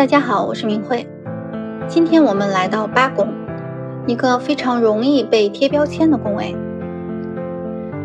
[0.00, 1.06] 大家好，我是明慧。
[1.86, 3.28] 今天我们来到八宫，
[4.06, 6.56] 一个非常容易被贴标签的宫位。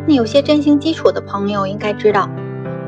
[0.05, 2.29] 那有些占星基础的朋友应该知道，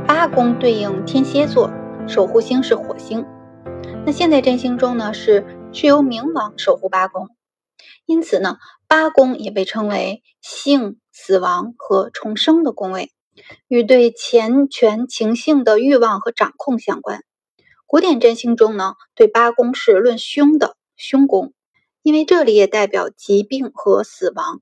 [0.05, 1.71] 八宫对应天蝎座，
[2.05, 3.25] 守护星是火星。
[4.05, 7.29] 那现在占星中呢，是是由冥王守护八宫，
[8.05, 8.57] 因此呢，
[8.89, 13.14] 八宫也被称为性、死亡和重生的宫位，
[13.69, 17.21] 与对钱权情性的欲望和掌控相关。
[17.89, 21.54] 古典占星中呢，对八宫是论凶的凶宫，
[22.01, 24.61] 因为这里也代表疾病和死亡。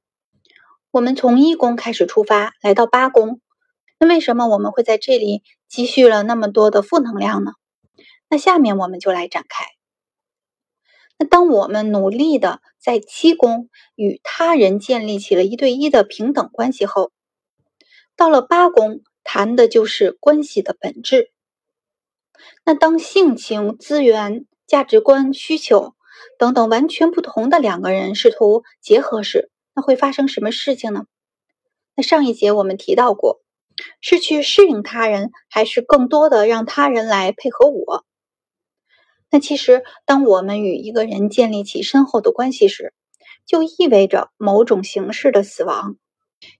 [0.91, 3.41] 我们从一宫开始出发，来到八宫，
[3.99, 7.53] 那为什么我们会在这里积蓄了那么多的负能量呢？
[8.29, 9.65] 那下面我们就来展开。
[11.17, 17.11] 那当我们努力的在七宫与他人建立起了一对一的平等关系后，
[18.15, 21.31] 到了八宫，谈的就是关系的本质。
[22.65, 25.93] 那当性情、资源、价值观、需求
[26.37, 31.05] 等等完全不同的两个人试图结合时，那会发生什么事情呢？
[31.95, 33.41] 那上一节我们提到过，
[34.01, 38.05] 是去适应他人，还是更多的让他人来配合我？
[39.31, 42.93] 那其实，当我们与一个人建立起深厚的关系时，
[43.45, 45.97] 就意味着某种形式的死亡，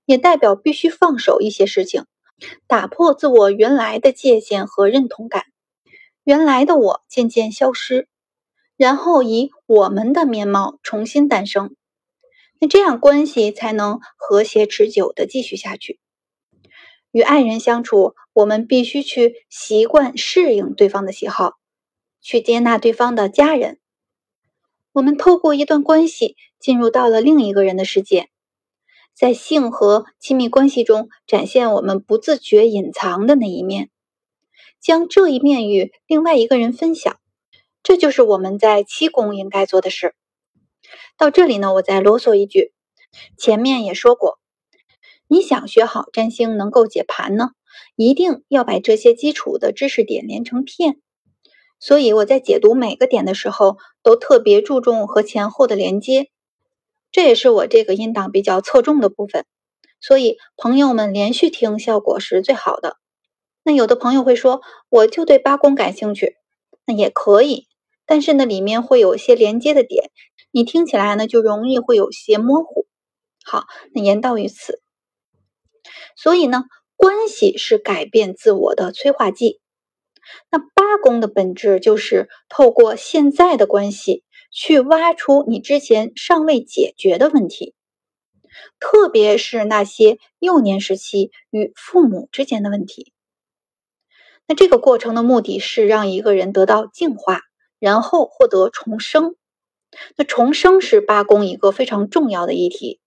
[0.05, 2.05] 也代表必须放手一些事情，
[2.67, 5.45] 打破自我原来的界限和认同感。
[6.25, 8.07] 原来的我渐渐消失，
[8.77, 11.75] 然后以我们的面貌重新诞生，
[12.59, 15.99] 那这样关系才能和谐持久的继续下去。
[17.11, 21.53] 与爱人相处，我们必须去习惯适应对方的喜好，
[22.21, 23.79] 去接纳对方的家人。
[24.93, 28.29] 我们透过一段关系进入到了另一个人的世界，
[29.13, 33.91] 在性和亲密关系中展现我们不自觉隐藏的那一面。
[34.85, 37.17] 将这一面与另外一个人分享，
[37.81, 40.13] 这就是我们在七宫应该做的事。
[41.17, 42.71] 到这里呢，我再啰嗦一句，
[43.35, 44.37] 前面也说过，
[45.27, 47.49] 你想学好占星，能够解盘呢，
[47.95, 51.01] 一定要把这些基础的知识点连成片。
[51.79, 56.29] 所以我在解读每个点的时候，都特别注重和前后的连接，
[57.11, 59.47] 这也是我这个音档比较侧重的部分。
[59.99, 62.97] 所以朋友们连续听，效果是最好的。
[63.67, 66.37] 那有的朋友会说，我就对八宫感兴趣，
[66.85, 67.67] 那也可以，
[68.05, 70.11] 但是呢，里面会有一些连接的点，
[70.51, 72.85] 你听起来呢就容易会有些模糊。
[73.43, 74.83] 好，那言到于此，
[76.15, 76.65] 所以呢，
[76.95, 79.59] 关系是改变自我的催化剂。
[80.51, 87.73] 那八宫的本质就是透过现在的关系去挖出你之前尚未解决的问题，
[88.79, 93.11] 特别是那些幼年时期与父母之间的问题。
[94.47, 97.41] 那这个过程的目的是让一个人得到净化，
[97.79, 99.35] 然后获得重生。
[100.17, 102.99] 那重生是八宫一个非常重要的议题。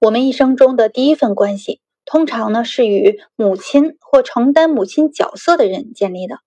[0.00, 6.40] 我们一生中的第一份关系，通常呢是与母亲或承担母亲角色的人建立的。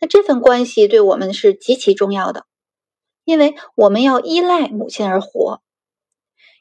[0.00, 2.46] 那这份关系对我们是极其重要的，
[3.24, 5.60] 因为我们要依赖母亲而活。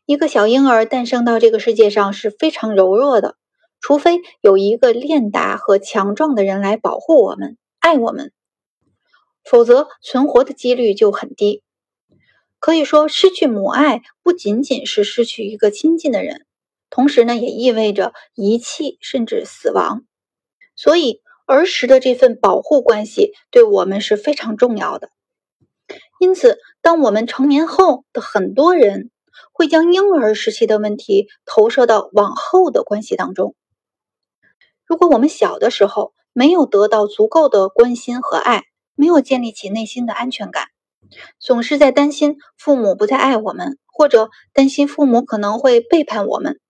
[0.06, 3.36] 一个小婴儿诞生到这个世界上是非常柔弱的。
[3.80, 8.32] 除非有一个练达和强壮的人来保护我们、爱我们，
[9.44, 11.64] 否则存活的几率就很低。
[12.60, 16.46] 可以说，失去母爱不仅仅是失去一个亲近的人，
[16.90, 20.04] 同时呢，也意味着遗弃甚至死亡。
[20.76, 25.12] 所以，儿时的这份保护关系对我们是非常重要的。
[26.20, 29.12] 因此，当我们成年后的很多人
[29.54, 33.56] 会将婴儿时期的问题投射到往后的关系当中。
[34.88, 38.64] 如果我们小的时候没有得到足够的关心和爱，
[38.96, 40.68] 没有建立起内心的安全感，
[41.40, 46.62] 总是在担心父母不再爱我们，或者担心父母可能会背叛我们，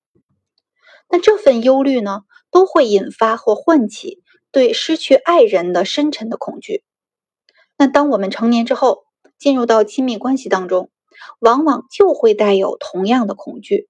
[1.10, 6.84] 那这份忧虑呢，都会引发或唤起对失去爱人的深沉的恐惧。
[7.78, 9.04] 那当我们成年之后，
[9.38, 10.90] 进入到亲密关系当中，
[11.38, 13.88] 往往就会带有同样的恐惧。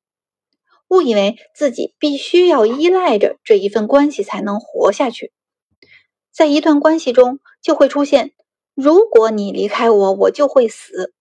[0.89, 5.31] 误以为自己必须要依赖着这一份关系才能活下去，
[6.31, 8.31] 在一段关系中就会出现
[8.73, 11.13] “如果你离开我，我就会死，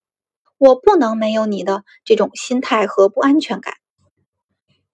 [0.57, 3.73] 我不能没有你的”这种心态和不安全感。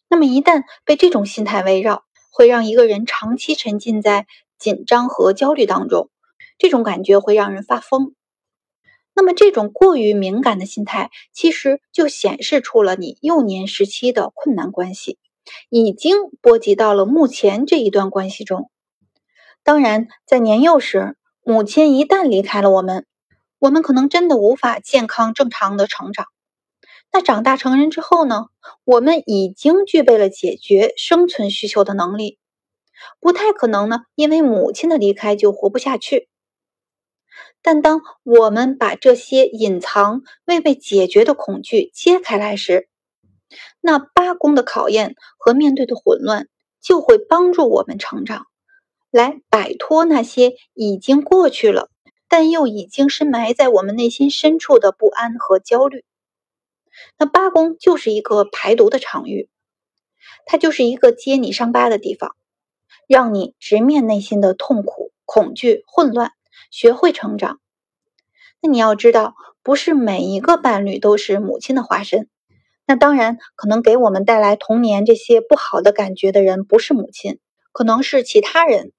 [0.10, 4.28] 那么一旦被这种心态围绕，会让一个人长期沉浸在
[4.58, 6.10] 紧张和焦虑当中，
[6.58, 8.16] 这种感觉会让人发疯。
[9.16, 15.20] 那么，这种过于敏感的心态，其实就显示出了你幼年时期的困难关系，
[15.70, 18.70] 已经波及到了目前这一段关系中。
[19.64, 23.06] 当然，在年幼时，母亲一旦离开了我们，
[23.60, 26.26] 我们可能真的无法健康正常的成长。
[27.12, 28.48] 那长大成人之后呢？
[28.86, 32.40] 我们已经具备了解决生存需求的能力，
[33.20, 36.30] 不太可能呢，因为母亲的离开就活不下去。
[37.62, 42.90] 但当我们把这些隐藏未被解决的恐惧揭开来时，
[43.80, 46.48] 那八宫的考验和面对的混乱
[46.82, 48.48] 就会帮助我们成长，
[49.12, 51.90] 来摆脱那些已经过去了，
[52.28, 56.04] 但又已经深埋在我们内心深处的不安和焦虑。
[57.18, 59.50] 那八宫就是一个排毒的场域，
[60.46, 62.36] 它就是一个揭你伤疤的地方，
[63.08, 66.34] 让你直面内心的痛苦、恐惧、混乱，
[66.74, 67.60] 学会成长。
[68.60, 72.28] 那你要知道，不是每一个伴侣都是母亲的化身。
[72.88, 77.38] 那当然，可能给我们带来童年这些不好的感觉的人，不是母亲，
[77.72, 78.92] 可能是其他人。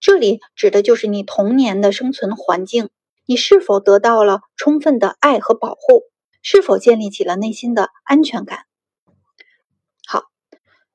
[0.00, 2.88] 这里指的就是你童年的生存环境，
[3.26, 6.04] 你是否得到了充分的爱和保护？
[6.40, 8.60] 是否建立起了内心的安全感？
[10.06, 10.22] 好，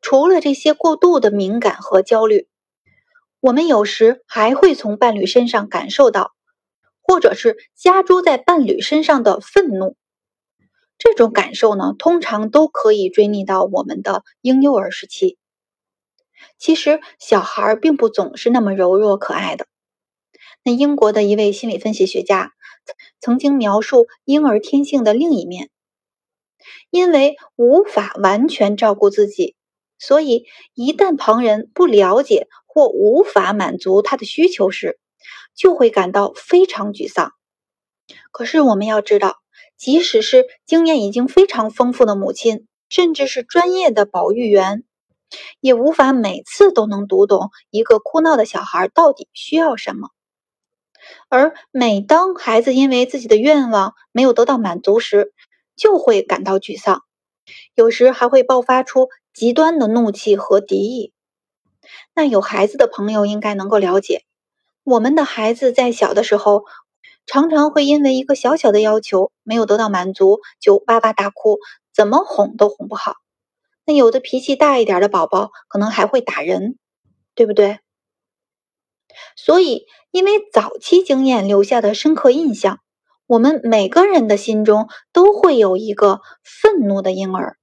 [0.02, 2.48] 除了这些过度的敏感和焦虑，
[3.46, 6.34] 我们有时还会从伴侣身上感受到，
[7.04, 9.96] 或者是加诸在伴侣身上的愤怒。
[10.98, 15.38] 这种感受呢，通常都可以追忆到我们的婴幼儿时期。
[16.58, 19.68] 其实，小孩并不总是那么柔弱可爱的。
[20.64, 22.52] 那英国的一位心理分析学家。
[23.20, 25.70] 曾经描述婴儿天性的另一面，
[26.90, 29.56] 因为无法完全照顾自己，
[30.00, 35.00] 所以一旦旁人不了解或无法满足他的需求时，
[35.56, 37.32] 就会感到非常沮丧。
[38.34, 39.38] 可是我们要知道，
[39.78, 44.84] 即使是经验已经非常丰富的母亲，甚至是专业的保育员，
[45.62, 50.10] 也无法每次都能读懂一个哭闹的小孩到底需要什么。
[51.30, 55.32] 而每当孩子因为自己的愿望没有得到满足时，
[55.78, 57.04] 就会感到沮丧，
[57.74, 61.14] 有时还会爆发出极端的怒气和敌意。
[62.14, 64.24] 那有孩子的朋友应该能够了解，
[64.84, 66.64] 我们的孩子在小的时候，
[67.26, 71.60] 常常会因为一个小小的要求没有得到满足就哇哇大哭，
[71.94, 73.16] 怎么哄都哄不好。
[73.86, 76.78] 那有的脾气大一点的宝宝，可能还会打人，
[77.36, 77.80] 对不对？
[79.36, 82.80] 所以，因为早期经验留下的深刻印象，
[83.28, 87.58] 我们每个人的心中都会有一个愤怒的婴儿。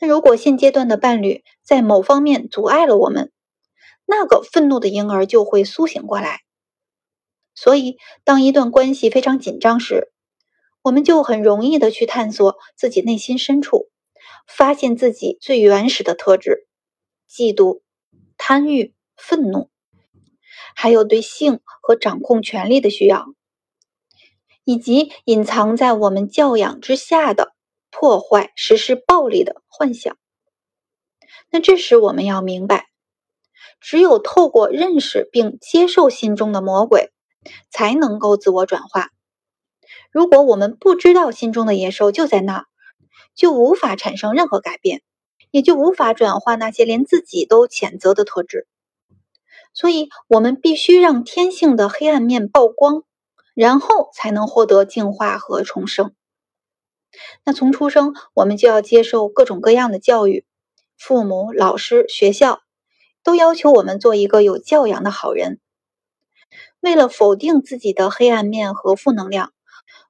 [0.00, 3.30] 那如果现阶段的伴侣在某方面阻碍了我们，
[4.06, 6.40] 那个愤怒的婴儿就会苏醒过来。
[7.54, 10.10] 所以，当一段关系非常紧张时，
[10.82, 13.90] 我们就很容易的去探索自己内心深处，
[14.46, 16.66] 发现自己最原始的特质：
[17.28, 17.82] 嫉妒、
[18.38, 19.68] 贪欲、愤怒。
[20.74, 23.26] 还有对性和掌控权力的需要，
[24.64, 27.52] 以及隐藏在我们教养之下的
[27.90, 30.16] 破坏、实施暴力的幻想。
[31.50, 32.86] 那这时我们要明白，
[33.80, 37.12] 只有透过认识并接受心中的魔鬼，
[37.70, 39.10] 才能够自我转化。
[40.12, 42.66] 如果我们不知道心中的野兽就在那儿，
[43.34, 45.02] 就无法产生任何改变，
[45.50, 48.66] 也就无法转化那些连自己都谴责的特质。
[49.72, 53.04] 所以，我们必须让天性的黑暗面曝光，
[53.54, 56.12] 然后才能获得净化和重生。
[57.44, 60.44] 那从出生，我们就要接受各种各样的教育，
[60.96, 62.60] 父母、老师、学校
[63.22, 65.60] 都要求我们做一个有教养的好人。
[66.80, 69.52] 为了否定自己的黑暗面和负能量，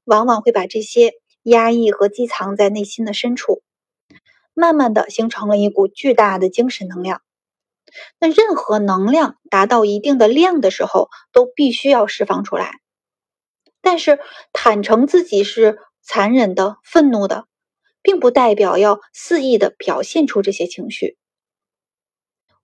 [0.04, 3.62] 往往会把这些压抑和积藏在内心的深处，
[4.54, 7.23] 慢慢的形成了一股巨大的精神能量。
[8.21, 12.78] 那任何能量达到一定的量的时候，都必须要释放出来。
[13.80, 14.21] 但是，
[14.52, 17.47] 坦诚自己是残忍的、愤怒的，
[18.02, 21.16] 并不代表要肆意的表现出这些情绪。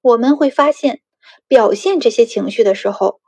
[0.01, 1.01] 我们会发现，
[1.49, 3.21] 表现这些情绪的时候，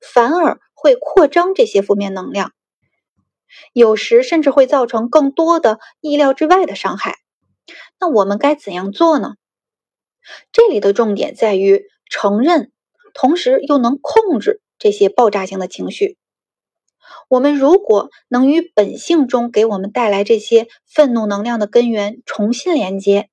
[0.00, 2.52] 反而会扩张这些负面能量，
[3.72, 7.18] 有时甚至会造成更多的意料之外的伤害。
[7.98, 9.34] 那我们该怎样做呢？
[10.52, 12.72] 这里的重点在于承认，
[13.12, 16.16] 同时又能控制这些爆炸性的情绪。
[17.28, 23.28] 我们如果能与本性中给我们带来这些愤怒能量的根源重新连接，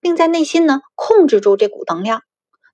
[0.00, 2.22] 并在内心呢控制住这股能量，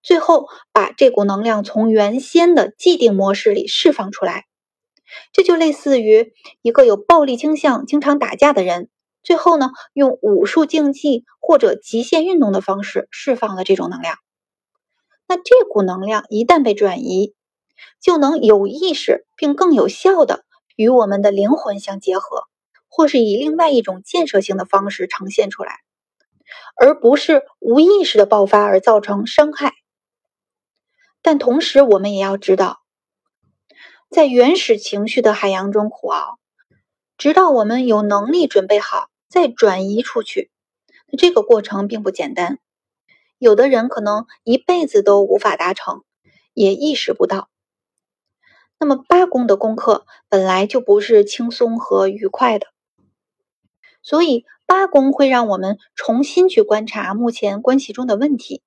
[0.03, 4.47] 最后把这股能量从原先的既定模式里释放出来，
[5.33, 6.33] 这就类似于
[6.63, 8.89] 一个有暴力倾向、经常打架的人。
[9.23, 14.17] 最后呢，用武术竞技或者极限运动的方式释放了这种能量。
[15.29, 17.35] 那这股能量一旦被转移，
[18.01, 20.45] 就能有意识并更有效的
[20.77, 22.45] 与我们的灵魂相结合，
[22.89, 25.81] 或是以另外一种建设性的方式呈现出来，
[26.77, 29.75] 而不是无意识的爆发而造成伤害。
[31.23, 32.81] 但同时，我们也要知道，
[34.09, 36.39] 在原始情绪的海洋中苦熬，
[37.19, 40.51] 直到我们有能力准备好再转移出去，
[41.19, 42.59] 这个过程并不简单。
[43.37, 46.03] 有的人可能一辈子都无法达成，
[46.55, 47.50] 也意识不到。
[48.81, 52.67] 那么八宫的功课本来就不是轻松和愉快的，
[54.03, 58.63] 所以八宫会让我们重新去观察目前关系中的问题。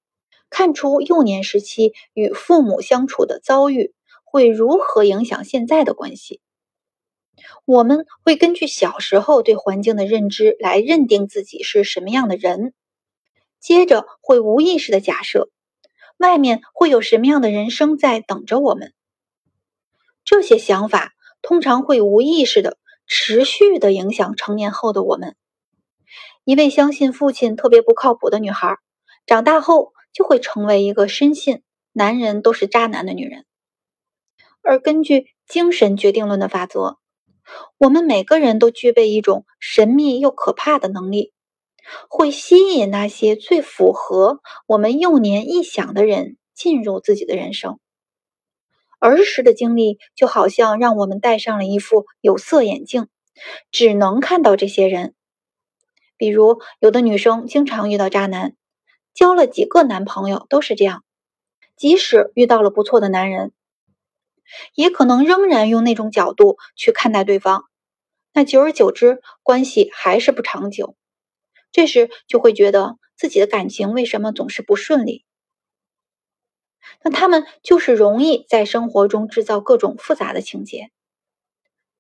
[0.52, 6.42] 看出幼年时期与父母相处的遭遇会如何影响现在的关系。
[7.66, 12.76] 我们会根据小时候对环境的认知来认定自己是什么样的人，
[13.60, 15.50] 接着会无意识的假设
[16.18, 18.94] 外面会有什么样的人生在等着我们。
[20.24, 22.78] 这些想法通常会无意识的
[23.08, 25.36] 持续的影响成年后的我们。
[26.44, 28.78] 一位相信父亲特别不靠谱的女孩，
[29.26, 29.94] 长大后。
[30.14, 33.46] 就会成为一个深信男人都是渣男的女人。
[34.62, 37.00] 而根据精神决定论的法则，
[37.80, 41.34] 我们每个人都具备一种神秘又可怕的能力，
[42.08, 47.80] 会吸引那些最符合我们幼年臆想的人进入自己的人生。
[49.10, 53.10] 儿时的经历就好像让我们戴上了一副有色眼镜，
[53.70, 55.14] 只能看到这些人。
[56.16, 58.56] 比如，有的女生经常遇到渣男。
[59.14, 61.04] 交了几个男朋友都是这样，
[61.76, 63.52] 即使遇到了不错的男人，
[64.74, 67.66] 也可能仍然用那种角度去看待对方。
[68.34, 70.96] 那久而久之，关系还是不长久。
[71.72, 75.26] 这时就会觉得自己的感情为什么总是不顺利？
[77.04, 80.92] 那他们就是容易在生活中制造各种复杂的情节。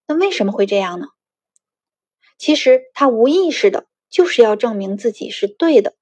[0.07, 1.07] 那为什么会这样呢？
[2.37, 5.95] 其实他无意识的就是要证明自己是对的。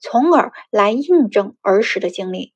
[0.00, 2.52] 从而来印证儿时的经历。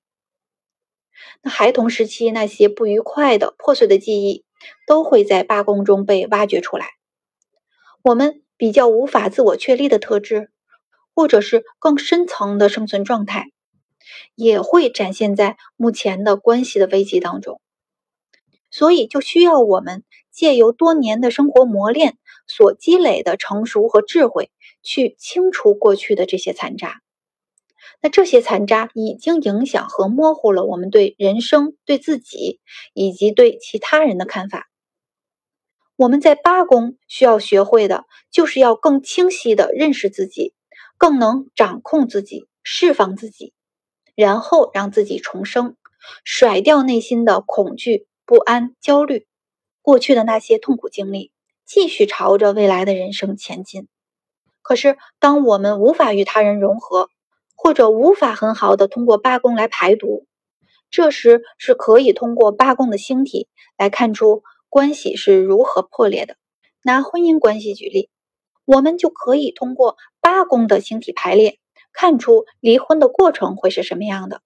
[1.40, 4.44] 那孩童时期那些不愉快的、破碎的记忆，
[4.86, 6.90] 都会在八宫中被挖掘出来。
[8.02, 10.50] 我们比较无法自我确立的特质，
[11.14, 13.50] 或者是更深层的生存状态，
[14.34, 17.60] 也会展现在目前的关系的危机当中。
[18.70, 24.50] 所以，就需要我们借由多年的生活磨练所积累的成熟和智慧，
[24.82, 27.00] 去清除过去的这些残渣。
[28.00, 32.60] 那这些残渣已经影响和模糊了我们对人生、对自己
[32.92, 34.68] 以及对其他人的看法。
[35.96, 40.54] 我们在八宫需要学会的，就是要更清晰的认识自己，
[40.96, 43.52] 更能掌控自己、释放自己，
[44.18, 45.76] 然后让自己重生，
[46.24, 49.28] 甩掉内心的恐惧、不安、焦虑，
[49.80, 51.30] 过去的那些痛苦经历，
[51.64, 53.86] 继续朝着未来的人生前进。
[54.60, 57.10] 可是，当我们无法与他人融合，
[57.54, 60.26] 或者无法很好的通过八宫来排毒，
[60.90, 63.46] 这时是可以通过八宫的星体
[63.76, 66.34] 来看出关系是如何破裂的。
[66.82, 68.10] 拿婚姻关系举例，
[68.64, 71.60] 我们就可以通过八宫的星体排列，
[72.00, 74.40] 看出离婚的过程会是什么样的。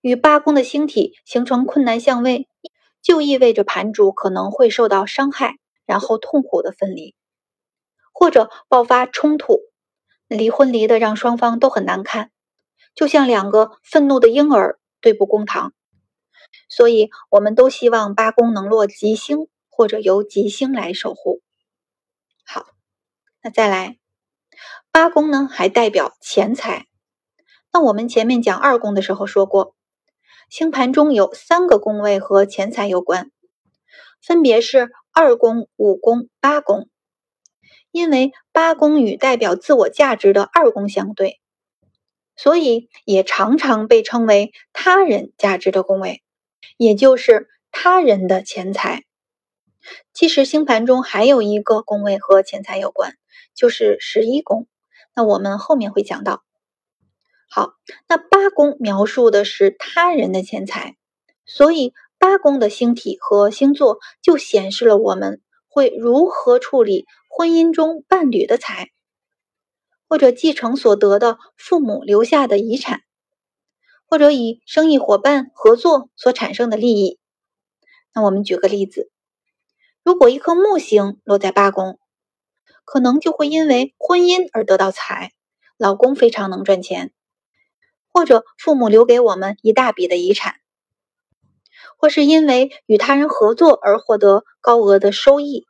[0.00, 2.46] 与八宫的星体形成困难相位，
[3.02, 7.16] 就意味着盘主可能会受到伤害，然后痛苦的分离，
[8.12, 9.62] 或者爆发冲突。
[10.28, 12.30] 离婚离的让双方都很难看，
[12.94, 15.72] 就像两个愤怒的婴儿对簿公堂。
[16.68, 21.42] 所以，我们都希望八宫能落吉星，或者由吉星来守护。
[22.44, 22.66] 好，
[23.42, 23.98] 那再来，
[24.90, 26.86] 八宫呢还代表钱财。
[27.72, 29.74] 那我们前面讲二宫的时候说过，
[30.48, 33.30] 星盘中有三个宫位和钱财有关，
[34.20, 36.88] 分别是二宫、五宫、八宫。
[37.92, 41.40] 因为八宫与代表自我价值的二宫相对，
[42.36, 46.22] 所以也常常被称为他人价值的宫位，
[46.76, 49.02] 也就是他人的钱财。
[50.12, 53.16] 其实星盘中还有一个宫位和钱财有关，
[53.54, 54.66] 就是十一宫。
[55.14, 56.42] 那我们后面会讲到。
[57.48, 57.74] 好，
[58.08, 60.96] 那八宫描述的是他人的钱财，
[61.44, 67.06] 所以八宫的星体和星座就显示了我们会如何处理。
[67.32, 68.90] 婚姻中伴侣的财，
[70.08, 73.02] 或者继承所得的父母留下的遗产，
[74.04, 77.20] 或者以生意伙伴合作所产生的利益。
[78.12, 79.12] 那我们举个例子，
[80.02, 81.99] 如果一颗木星落在八宫，
[82.84, 85.32] 可能就会因为婚姻而得到财，
[85.76, 87.12] 老公非常能赚钱，
[88.12, 90.56] 或者父母留给我们一大笔的遗产，
[91.96, 95.66] 或是因为与他人合作而获得高额的收益。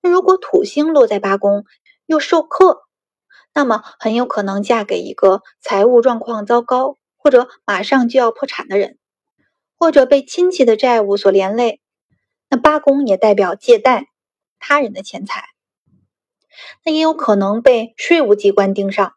[0.00, 1.64] 那如果土星落在八宫
[2.06, 2.82] 又受克，
[3.54, 8.98] 那么很有可能嫁给一个财务状况糟糕或者马上就要破产的人，
[9.78, 11.80] 或者被亲戚的债务所连累。
[12.50, 14.08] 那八宫也代表借贷
[14.58, 15.44] 他人的钱财，
[16.84, 19.14] 那也有可能被税务机关盯上。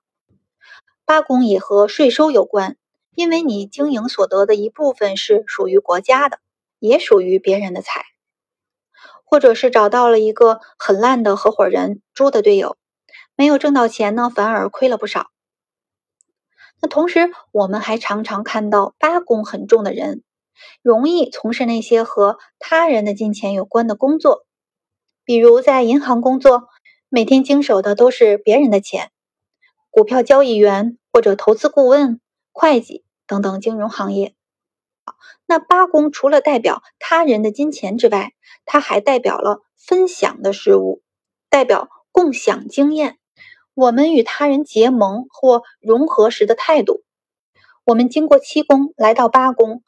[1.05, 2.77] 八宫也和税收有关。
[3.15, 6.37] 因为你经营所得的一部分是属于国家的，
[6.77, 8.05] 也属于别人的财，
[9.25, 12.77] 或者是找到了一个很烂的合伙人、猪的队友，
[13.35, 15.31] 没有挣到钱呢，反而亏了不少。
[16.79, 20.21] 那同时，我们还常常看到八宫很重的人，
[20.83, 24.45] 容易从事那些和他人的金钱有关的工作，
[25.25, 26.67] 比如在银行工作，
[27.09, 29.07] 每天经手的都是别人的钱；
[29.89, 32.19] 股票交易员或者投资顾问、
[32.51, 33.03] 会计。
[33.25, 34.35] 等等，金融行业。
[35.45, 38.31] 那八宫除了代表他人的金钱之外，
[38.65, 41.01] 它还代表了分享的事物，
[41.49, 43.17] 代表共享经验。
[43.73, 47.03] 我们与他人结盟或融合时的态度。
[47.85, 49.83] 我们经过七宫来到八宫，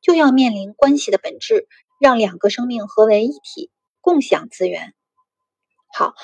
[0.00, 1.68] 就要面临关系的本质，
[2.00, 3.70] 让两个生命合为一体，
[4.00, 4.94] 共享资源。
[5.92, 6.14] 好，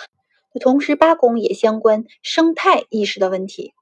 [0.59, 3.73] 同时八宫也相关生态意识的问题。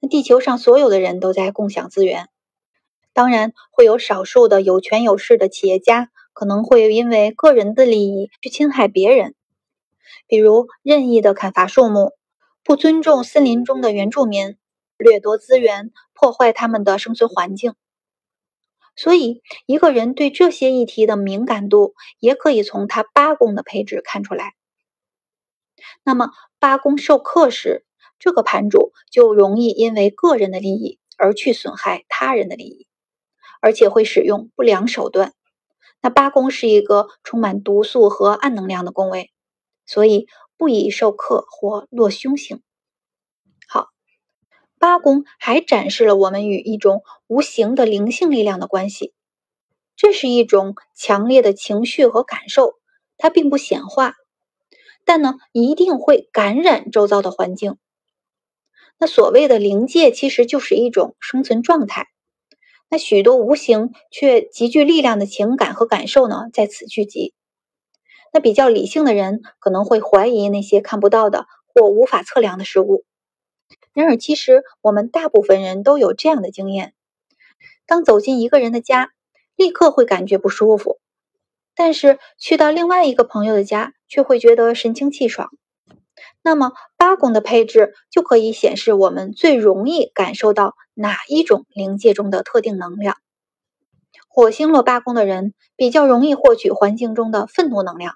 [0.00, 2.28] 那地球上所有的人都在共享资源，
[3.12, 9.34] 当然会有少数的有权有势的企业家可能会因为个人的利益去侵害别人，
[10.26, 12.12] 比如任意的砍伐树木，
[12.62, 14.56] 不尊重森林中的原住民，
[14.98, 17.74] 掠夺资源，破坏他们的生存环境。
[18.96, 24.55] 所以，一个人对这些议题的敏感度，也可以从他八宫的配置看出来。
[26.04, 27.84] 那么，八宫受克时。
[28.18, 32.86] 这个盘主就容易因为个人的利益而去损害他人的利益，
[33.60, 35.34] 而且会使用不良手段。
[36.00, 39.32] 那八宫是一个充满毒素和暗能量的宫位，
[39.84, 42.62] 所以不宜受克或落凶星。
[43.68, 43.88] 好，
[44.78, 49.12] 八宫还展示了我们与一种无形的灵性力量的关系，
[49.94, 52.78] 这是一种强烈的情绪和感受，
[53.18, 54.14] 它并不显化，
[55.06, 57.78] 但呢一定会感染周遭的环境。
[58.98, 62.08] 那所谓的灵界其实就是一种生存状态。
[62.90, 67.34] 那许多无形却极具力量的情感和感受呢，在此聚集。
[68.32, 73.04] 那比较理性的人可能会怀疑那些看不到的或无法测量的事物。
[73.92, 76.94] 然而，其实我们大部分人都有这样的经验：
[77.86, 79.10] 当走进一个人的家，
[79.56, 80.98] 立刻会感觉不舒服；
[81.74, 85.50] 但是去到另外一个朋友的家，却会觉得神清气爽。
[86.42, 93.16] 那么八宫的配置就可以显示我们最容易感受到哪一种灵界中的特定能量。
[94.28, 98.14] 火星落八宫的人比较容易获取环境中的愤怒能量，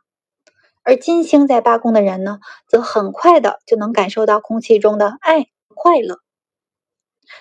[0.82, 6.20] 而金星在八宫的人呢，则很快的就能感受到空气中的爱快乐。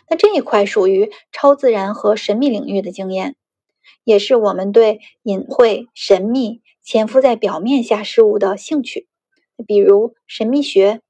[0.08, 3.36] 那这一块属于超自然和神秘领域的经验，
[4.04, 9.08] 也是我们对隐晦、神秘、潜伏在表面下事物的兴趣。
[9.68, 11.02] 比如神秘学，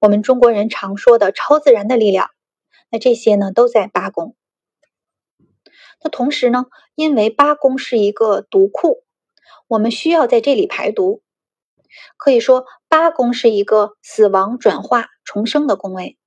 [0.00, 2.30] 我们中国人常说的超自然的力量，
[2.90, 4.34] 那这些呢都在八宫。
[6.02, 9.02] 那同时呢，因为八宫是一个毒库，
[9.68, 11.22] 我们需要在这里排毒。
[12.18, 16.18] 可以说，八宫是一个死亡、转化、重生的宫位。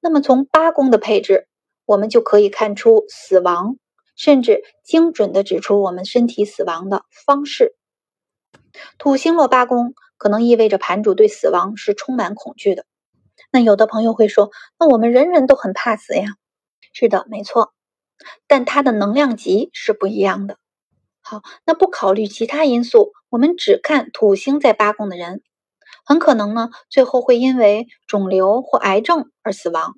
[0.00, 1.48] 那么从八宫的配置，
[1.84, 3.76] 我们就可以看出死亡，
[4.16, 7.76] 甚至精准的指出我们身体死亡的方式。
[8.98, 9.94] 土星落八宫。
[10.18, 12.86] 可能意味着盘主对死亡是充满恐惧的。
[13.52, 14.50] 那有的朋友会说
[14.80, 16.36] ：“那我们人人都很怕死呀。”
[16.94, 17.74] 是的，没错。
[18.46, 20.56] 但它的能量级是不一样的。
[21.20, 25.42] 好，那不考虑其他因素，我们只看土星在八宫的人，
[26.06, 29.96] 很可能呢最后会因为肿瘤或癌症而死亡，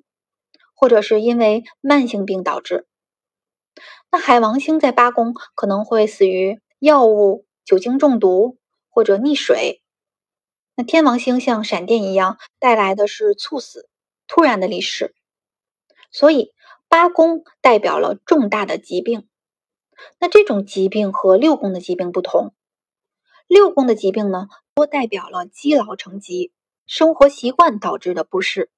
[0.75, 2.85] 或者是因为慢性病导致。
[4.11, 8.57] 那海王星在八宫可能会死于药物、酒精中毒
[8.89, 9.81] 或者溺水。
[10.75, 13.89] 那天王星像闪电一样带来的是猝死、
[14.27, 15.13] 突然的离世，
[16.11, 16.53] 所以
[16.87, 19.27] 八宫代表了重大的疾病。
[20.19, 22.53] 那这种疾病和六宫的疾病不同，
[23.47, 26.53] 六宫的疾病呢，多代表了积劳成疾、
[26.85, 28.71] 生活习惯导致的不适，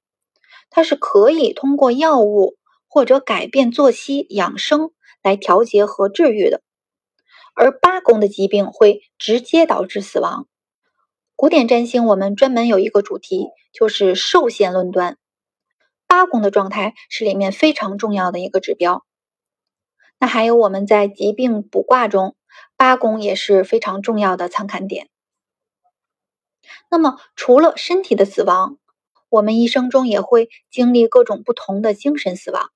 [0.71, 2.57] 它是可以通过药物
[2.93, 4.91] 或者改变作息、养生
[5.23, 6.61] 来调节和治愈的。
[7.55, 10.45] 而八宫的疾病会直接导致死亡。
[11.37, 15.17] 古典占星，我们专门有一个主题，就是寿限论断。
[16.05, 19.05] 八宫的状态是里面非常重要的一个指标。
[20.19, 22.35] 那还有我们在疾病卜卦中，
[22.75, 25.07] 八宫也是非常重要的参看点。
[26.89, 28.77] 那么，除了身体的死亡，
[29.29, 32.69] 我们一生中也会经历各种不同的精神死亡。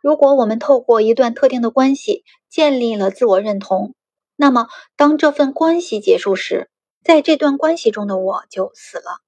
[0.00, 3.94] 如果我们透过一段特定的关系建立了自我认同，
[4.36, 6.70] 那么当这份关系结束时，
[7.02, 9.20] 在这段关系中的我就死了。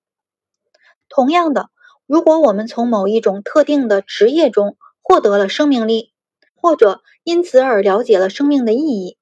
[1.09, 1.71] 同样的，
[2.07, 6.13] 如果我们从某一种特定的职业中获得了生命力，
[6.55, 9.19] 或者因此而了解了生命的意义，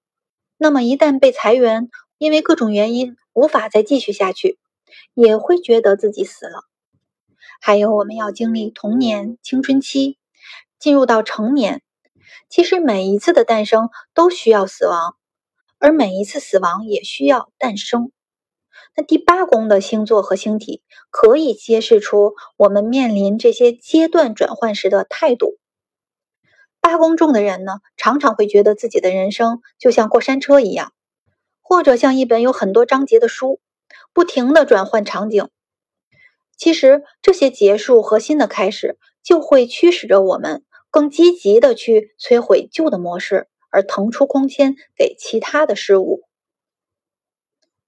[0.57, 4.59] 那么一旦被裁员，因为各种原因无法再继续下去，
[5.15, 6.65] 也会觉得自己死了。
[7.61, 10.19] 还有，我们要经历童年、青春期，
[10.85, 11.81] 进入到成年。
[12.51, 15.17] 其实每一次的诞生都需要死亡，
[15.79, 18.13] 而每一次死亡也需要诞生。
[18.95, 25.57] 那第八宫的星座和星体可以揭示出我们面临这些阶段转换时的态度。
[26.83, 30.93] 八宫重的人呢，常常会觉得自己的人生就像过山车一样，
[31.63, 33.59] 或者像一本有很多章节的书，
[34.13, 35.49] 不停的转换场景。
[36.59, 40.63] 其实这些结束和新的开始，就会驱使着我们
[40.95, 46.23] 更积极的去摧毁旧的模式，而腾出空间给其他的事物。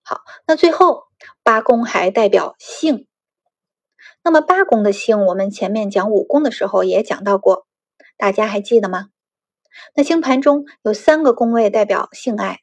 [0.03, 1.05] 好，那最后
[1.45, 3.07] 八宫还代表性。
[4.25, 7.69] 那么八宫的性，我们前面讲五宫的时候也讲到过，
[8.17, 9.11] 大家还记得吗？
[9.95, 12.63] 那星盘中有三个宫位代表性爱，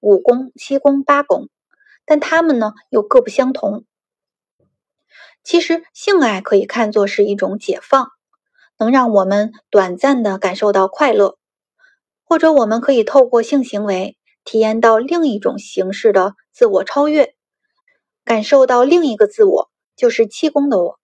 [0.00, 1.48] 五宫、七宫、八宫，
[2.04, 3.84] 但它们呢又各不相同。
[5.44, 8.08] 其实，性爱可以看作是一种解放，
[8.78, 11.38] 能让我们短暂的感受到快乐，
[12.24, 17.34] 或者我们可以透过性行为体验到另一种形式的自我超越，
[18.24, 20.98] 感受到另一个自我，就是七宫的我。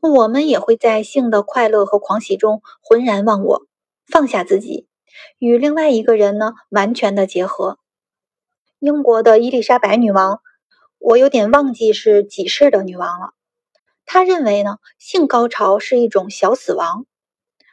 [0.00, 3.62] 我们也会在性的快乐和狂喜中浑然忘我，
[4.06, 4.88] 放下自己，
[5.38, 7.78] 与另外一个人呢完全的结合。
[8.78, 10.40] 英国的伊丽莎白女王。
[11.04, 13.32] 我有点忘记是几世的女王了。
[14.04, 17.06] 他认为呢，性高潮是一种小死亡，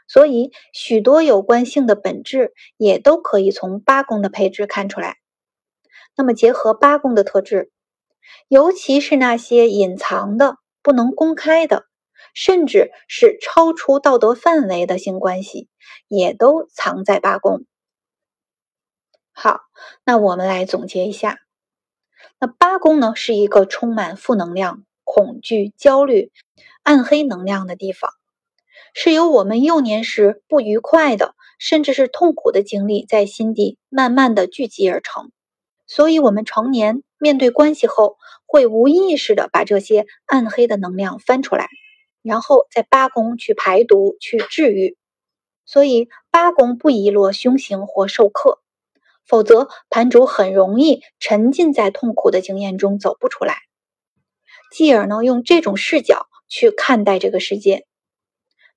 [0.08, 5.18] 所以许多有关性的本质也都可以从八宫的配置看出来。
[6.16, 7.72] 那么结合八宫的特质，
[8.48, 11.86] 尤其是那些隐藏的、不能公开的，
[12.34, 15.70] 甚至是超出道德范围的性关系，
[16.08, 17.66] 也都藏在八宫。
[19.32, 19.62] 好，
[20.04, 21.40] 那我们来总结一下。
[22.40, 26.32] 那八宫呢，是一个充满负能量、恐惧、焦虑、
[26.84, 28.12] 暗黑能量的地方，
[28.94, 35.32] 是由我们幼年时不愉快的，甚至是痛苦的经历在心底慢慢的聚集而成。
[35.88, 41.70] 所以，我们成年面对关系后，会无意识的把这些暗黑的能量翻出来，
[42.22, 44.96] 然后在八宫去排毒、去治愈。
[45.66, 48.60] 所以，八宫不宜落凶刑或受克。
[49.26, 53.58] 否则，盘主很容易沉浸在痛苦的经验中走不出来，
[54.72, 57.86] 继而呢，用这种视角去看待这个世界。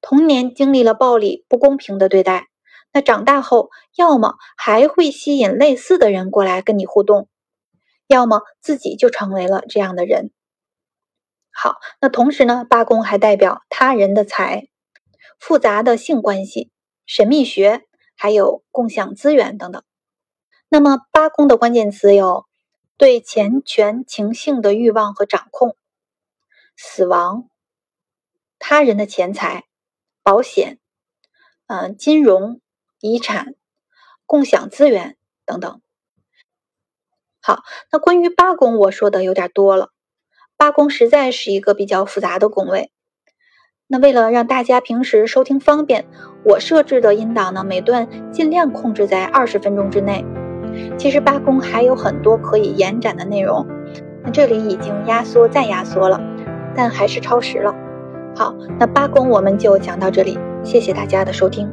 [0.00, 2.48] 童年经历了暴力、不公平的对待，
[2.92, 7.28] 那长大后，要么还会吸引类似的人过来跟你互动，
[8.08, 10.30] 要么自己就成为了这样的人。
[11.52, 14.68] 好，那同时呢，八宫还代表他人的财、
[15.38, 16.70] 复杂的性关系、
[17.06, 17.82] 神秘学，
[18.16, 19.82] 还有共享资源等等。
[20.68, 22.46] 那么八宫的关键词有
[22.96, 25.76] 对钱权情性的欲望和掌控、
[26.76, 27.48] 死亡、
[28.58, 29.64] 他人的钱财、
[30.22, 30.78] 保险、
[31.66, 32.60] 嗯金融、
[33.00, 33.54] 遗产、
[34.26, 35.80] 共享资源等等。
[37.40, 39.90] 好，那关于八宫我说的有点多了，
[40.56, 42.92] 八宫实在是一个比较复杂的宫位。
[43.88, 46.06] 那为了让大家平时收听方便，
[46.44, 50.24] 我设置的音档呢，每段尽量控制在二十分钟之内。
[50.96, 53.66] 其实八宫还有很多可以延展的内容，
[54.24, 56.18] 那这里已经压缩再压缩了，
[56.74, 57.74] 但还是超时了。
[58.34, 61.70] 好，那八宫我们就讲到这里，谢谢大家的收听。